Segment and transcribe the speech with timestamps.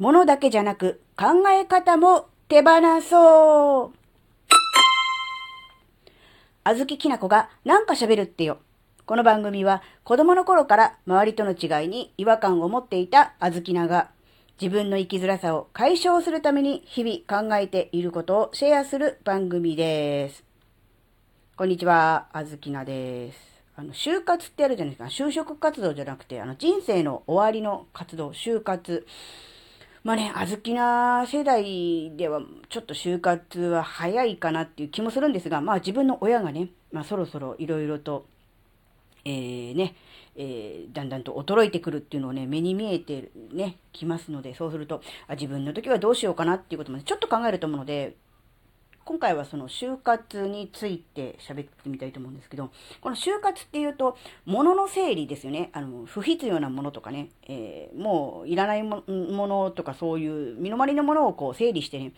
[0.00, 3.98] 物だけじゃなく考え方も手放そう。
[6.64, 8.60] あずききなこがなんか喋るってよ。
[9.04, 14.08] この番組は子供の頃から周りとの違いに違和感を持っていたあずきなが
[14.58, 20.44] 自分の生きづらさを解消するために日々考えていることをシェアする番組です。
[21.56, 23.38] こんにちは、あずきなです。
[23.76, 25.24] あの、就活ってあるじゃないですか。
[25.24, 29.06] 就職活動じゃなくて、あの、人生の終わりの活動、就活。
[30.02, 32.40] まあね、あずきな世代では
[32.70, 38.26] ちょっと就活は早いかなっていう気もするんですが、まあ自分の親がね、まあそろそろいろいろと、
[39.26, 39.94] えー、ね、
[40.36, 48.16] えー、だんだんと衰えてくるっていうのをね、目に見えてね、きますので、そうすると、あ自分の時はどうしようかなっていうことも、ねちょっと考えると思うので、
[49.10, 52.70] 今回はその就活について喋ってみたいと思うんですけど、
[53.00, 55.70] この就活っていうと、物の整理ですよね。
[55.72, 62.12] あの、不必要なものとかね、えー、もういらないものとかそういう身の回りのものをこう整理してね、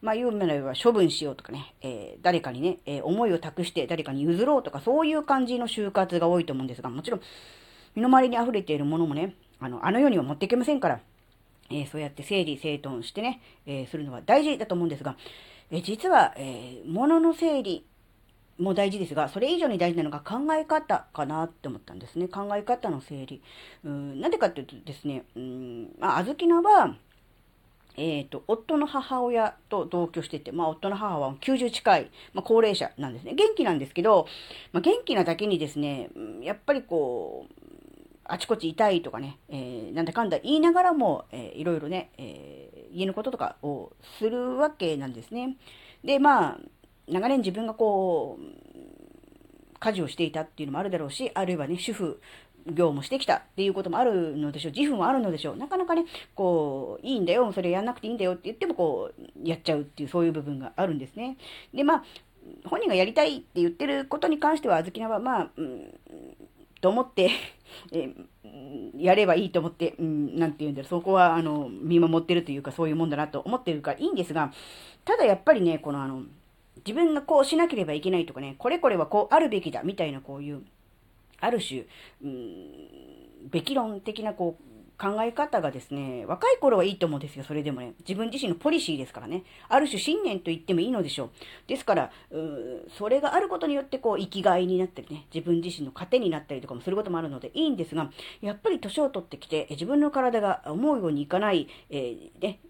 [0.00, 7.20] まあ言うならば処分しようとかね、えー、誰かにね、えー、思いを託して誰かに譲ろうとかそういう感じの就活が多いと思うんですが、もちろん
[7.96, 11.00] 身の回りに溢れているものもね、あの、あの世には持っていけませんから、
[11.70, 15.16] えー、そうやって整理整頓してね、えー、するのは大事だと思うんですが、
[15.70, 17.86] え実は、えー、物の整理
[18.58, 22.28] も大事ですが、それ以上に大事なのが考え方かなって思ったんですね。
[22.28, 23.42] 考え方の整理。
[23.84, 26.96] うんなんでかっていうとですね、うんまあ、あずきなは、
[27.96, 33.34] えっ、ー、と、夫の母親と同居してて、まあ、夫の母は90近い、まあ、高齢者なんですね。
[33.34, 34.26] 元気なんですけど、
[34.72, 36.10] まあ、元気なだけにですね、
[36.42, 37.65] やっぱりこう、
[38.28, 45.56] あちこち痛いとかね、えー、なんだかんだ言いながらも、えー、いろいろね、えー、家のこととかをするわけなんですね。
[46.04, 46.58] で、まあ、
[47.08, 52.20] 長年自分がこう、家事をしていたっていうのもあるだろうし、あるいはね、主婦
[52.66, 54.72] 業もしてきたっていうこともあるのでしょう。
[54.72, 55.56] 自負もあるのでしょう。
[55.56, 61.36] なかなかね、こう、いいんだよ、それやんなくていいんだよって言っても、こう、やっちゃうっていう、そういう部分があるんですね。
[61.72, 62.04] で、まあ、
[62.64, 65.94] 本人がやりたいって言ってることに関しては、あずきなは、まあ、うん
[66.80, 67.30] と思って
[67.92, 68.12] え
[68.96, 74.52] やればいいと思って、うん、なんて言うんだろう、そこは、あの、見守ってるというか、そういうもんだなと思ってるからいいんですが、
[75.04, 76.22] ただやっぱりね、このあの、
[76.78, 80.62] 自分がこうしなければいけないとかね、これこれはこうあるべきだ、みたいなこういう、
[81.40, 81.84] ある種、
[82.22, 87.94] うん、べき論的なこう、考え方がですね、若い頃はいいと思うんですよ、それでもね。
[88.00, 89.44] 自分自身のポリシーですからね。
[89.68, 91.30] ある種信念と言ってもいいのでしょう。
[91.66, 102.60] ですから、うそれがあることによって、こう、生きがいになったりね、自分自身の糧になったりとかもすることもあるのでいいんですが、やっぱり年を取ってきて、自分の体が思うようにいかない、えー、ね、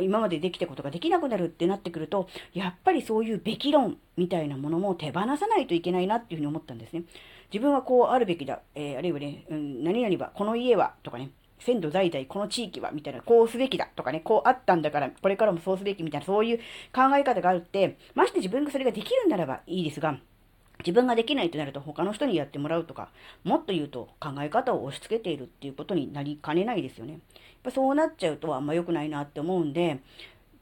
[0.00, 7.04] 今までできたことができなくなるってなってくると、やっぱりそういうべき論みたいなものも手放さないといけないなっていうふうに思ったんですね。
[7.52, 16.58] 自分はこうあるべきだ、えー、あるいはね、うん、何々は、この家は、とかね、先祖代々この地域はみたいな、こうすべきだとかね、こうあったんだから、これからもそうすべきみたいな、そういう
[16.94, 20.18] 考え方があるって、まして自分がそれができるならばいいですが、
[20.80, 23.08] 自分ができないとなると他の人にやってもらうとか、
[23.44, 27.12] もっと言うと考え方を押し付けているっていうことになりかねないですよね。
[27.12, 27.20] やっ
[27.64, 30.00] ぱそうなっちゃうとあんま良くないなって思うんで、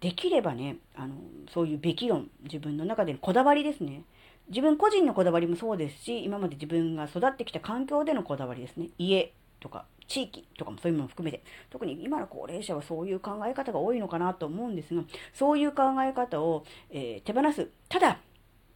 [0.00, 1.14] できればね、あの、
[1.52, 4.02] そういうべき論、自分の中でのこだわりですね。
[4.48, 8.90] 自分個人のこだわりもそうですし、今まで自分が育ってきた環境でのこだわりですね。
[8.98, 17.68] 家とか地域とかもそういうもの含めて、特に今の高齢者はそういう考え方が多いのかなと思うんですが、そういう考え方を、えー、手放す。
[17.88, 18.18] ただ、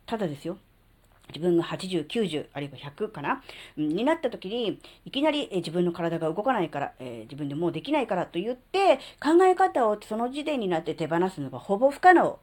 [0.06, 0.58] ただですよ。
[1.28, 3.42] 自分が80、90、あるいは100かな、
[3.76, 12.38] になった時に、いきなり、自分の体が動かないから、えー、自分でもうできないからと言って、考え方をその時点になって手放すのがほぼ不可能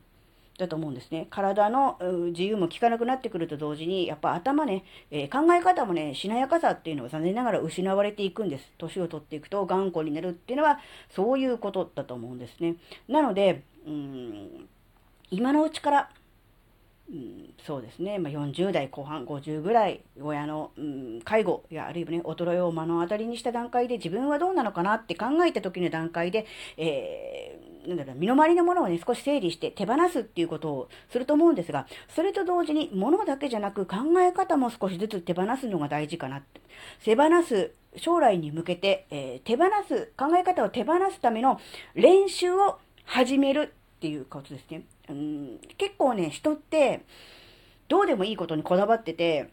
[0.58, 1.28] だと思うんですね。
[1.30, 1.98] 体の
[2.32, 8.72] 自由も効かなくなってくると同時に、やっぱ頭ね、えー、考え方もね、しなやかさっていうのは残念ながら失われていくんです。
[8.78, 10.80] 年を取っていくと頑固になるっていうのは、
[11.10, 12.76] そういうことだと思うんですね。
[13.08, 14.68] なので、うん、
[15.30, 16.10] 今のうちから、
[17.08, 26.48] うん、そうですね、まあ、40代後半、50ぐらい、親の、うん、介護やあるいはね、衰えを目の当たりにした段階で自分はどうなのかなって考えた時の段階で、
[26.78, 36.62] えー、なんだろう、身の回りのものをね、少し整理して手放すっていうことをすると思うんですが、それと同時に物だけじゃなく考え方も少しずつ手放すのが大事かなって。
[37.04, 41.60] 手放す、将来に向けて、えー、手放す、考え方を手放すための
[41.94, 44.84] 練習を始めるっていうことですね。
[45.10, 47.02] うん、結構ね、人って、
[47.88, 49.50] どうでもいいことにこだわってて、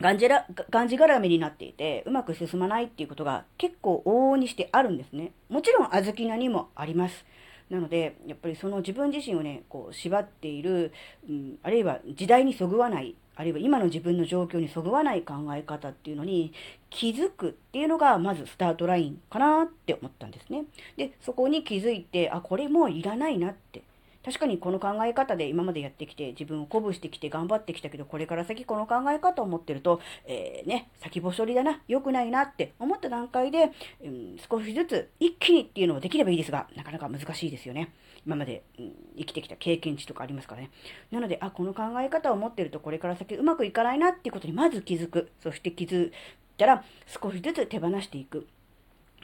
[0.00, 5.32] がんじら、がんじがらめになっていて、うまく進まないっていうことが結構往々にしてあるんですね。
[5.48, 7.24] もちろん、あずきなにもあります。
[7.70, 10.92] なので、やっぱりその自分自身をね、こう、縛っている、
[11.28, 16.54] うん、あるいは時代にそぐわない、あるいは今の自分の状況にそぐわない考え方っていうのに
[16.88, 20.64] 気づくっていうのがまずスタートラインかなって思ったんですね。
[20.96, 23.82] で、そこに気づいて、あ、これもういらないなって。
[24.26, 33.70] 確かにこの考え方で今までやってきて自分を鼓舞してきて頑張ってきたけどこれから先この考え方を持ってると、えー、ね、先細りだな、良くないなって思った段階で、
[34.02, 37.92] うん、少しずつ一気にっていうのはできればいいですが、なかなか難しいですよね。
[38.26, 40.72] 今まで、うん、生きてきた経験値とかありますからね。
[41.12, 45.30] なので、あ、この考え方を持ってるとこれから先うまくいかないなっていうことにまず気づく。
[45.40, 46.12] そして気づい
[46.58, 48.48] たら少しずつ手放していく。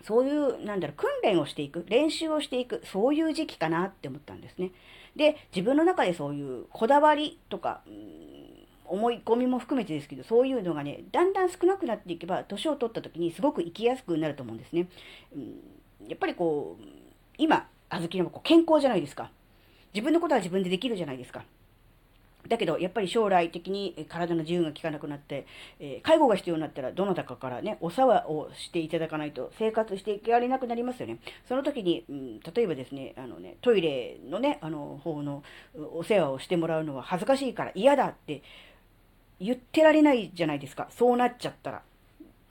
[0.03, 4.73] そういう、なんだろう、訓練をしていく、練習をしていく、そういう時期かなって思ったんですね。
[5.15, 7.83] で、自分の中でそういうこだわりとか、
[8.85, 14.89] 思い込みも含めてですけど、そういうのがね、だんだん少なくなっていけば、年を取った時にすごく生きやすくなると思うんですね。
[15.35, 16.85] うん、やっぱりこう、
[17.39, 19.31] 今、小豆の子健康じゃないですか。
[19.94, 21.44] 自分のことは自分でできるじゃないですか。
[22.49, 25.47] だけど、やっぱり将来的に体の自由が利かなくなって、
[25.79, 31.19] えー、介護が必要になったら、どなたかからね、お世話をしていただかないと生活していけられなくなりますよね。
[31.49, 35.43] その時に、うん、例えばですね、あのね、トイレのね、あの、方の
[35.93, 38.43] お世話をしてもらうのは恥ずかしいから嫌だって
[39.41, 40.89] 言ってられないじゃないですか。
[40.91, 41.83] そうなっちゃったら。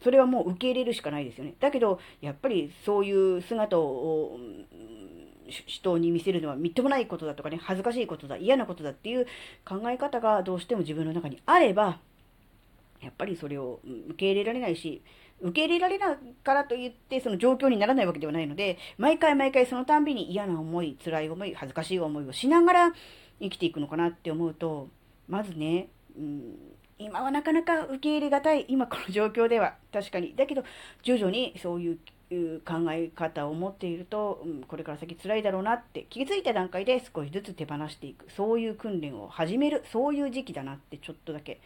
[0.04, 1.54] それはもう受け入れるしかないですよね。
[1.60, 4.38] だけど、やっぱりそういう姿を、
[5.52, 9.28] 人に見せるのはみっともないことだとかね、恥ずかしいことだ、嫌なことだっていう
[9.66, 12.00] 考え方がどうしても自分の中にあれば、
[13.02, 15.02] やっぱりそれを受け入れられないし、
[15.42, 22.94] 受け入れられないからといってその状況にならないわけではないので、毎回毎回そのたんびに嫌な思い、辛い思い、恥ずかしい思いをしながら
[23.40, 24.88] 生きていくのかなって思うと、
[25.28, 26.56] まずね、うん、
[27.00, 30.36] 今はなかなか受け入れがたい、今この状況では確かに。
[30.36, 30.64] だけど、
[31.02, 31.98] 徐々にそういう
[32.34, 38.26] いう考え方を持っていると、うん、これから先辛いだろうなって気づいた段階で少しずつ手放していく。
[38.32, 39.84] そういう訓練を始める。
[39.92, 41.60] そういう時期だなってちょっとだけ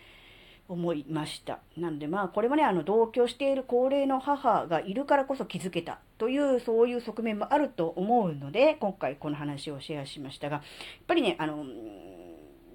[0.67, 1.59] 思いました。
[1.77, 10.63] なのでまあこれもね、あの同居している高齢の母がいるからこそ気づけたというそういう側面もあると思うので、今回この話をシェアしましたが、やっ
[11.07, 11.65] ぱりね、あの、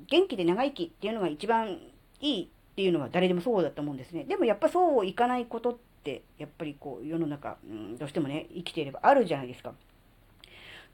[0.06, 1.78] 元気で長生きっていうのが一番
[2.20, 4.24] いいっていうのは誰でもそうだと思うんですね。
[4.24, 5.89] でもやっぱそういかないことってって
[6.38, 9.74] やっぱりこう世の中、うん、どうしてもね生きていればあるじゃないですか。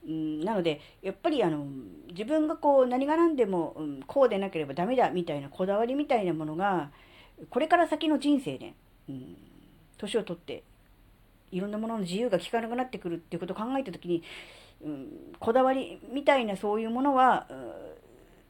[0.07, 1.67] うん、なのでやっぱりあの
[2.11, 6.91] 自分がこう何が何でも、うん、こうでなければダメだみたいなこだわりみたいなものが
[7.51, 8.75] これから先の人生で、
[9.09, 9.37] うん、
[9.99, 10.63] 年を取って
[11.51, 14.23] いろんなものの自由が利かなくなってくるっていうことを考えた時に、
[14.85, 15.09] うん、
[15.39, 17.47] こだわりみたいなそういうものは、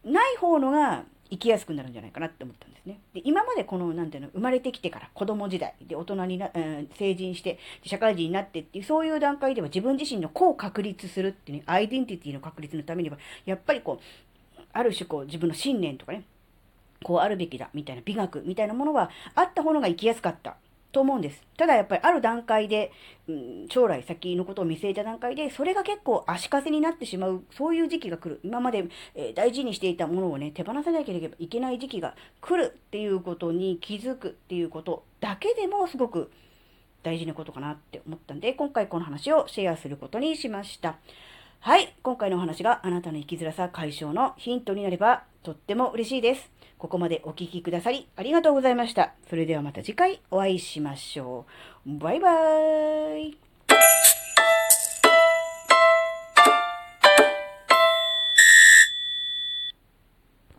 [0.05, 3.00] うん、ない方のが生きやすくなるんじゃないかなって思ったんですね。
[3.14, 16.25] で今までこの、なんていうの、生まれてきてから子供時代で大人にな、えー、成人して社会人になってっていう、そういう段階では自分自身の子を確立するっていうね、アイデンティティの確立のためには、やっぱりこう、ある種こう自分の信念とかね、
[17.02, 20.56] こうあるべきだみたいな美学みたいなものはあった方が生きやすかった
[20.96, 21.43] と思うんです。
[21.58, 22.90] ただやっぱりある段階で、
[23.28, 28.40] うん、将来先のことを見据えた段階で、それが結構足かせになってしまう、そういう時期が来る。
[28.43, 36.31] 今まで、えー、大事にしていたものをね、手放さなければいけない時期が来るっていうことに気づくっていうことだけでもすごく
[37.02, 40.96] 大事なことかなって思ったんで、今回この話をシェアすることにしました。
[41.60, 41.94] はい。
[42.02, 46.50] 今回のお話があなたの生きづらさ解消のヒントになればとっても嬉しいです。
[46.76, 49.14] ここまでお聴きくださりありがとうございました。
[49.31, 51.46] それではまた次回お会いしましょ
[51.87, 51.98] う。
[51.98, 53.45] バイバーイ。